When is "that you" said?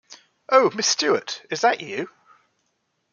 1.61-2.09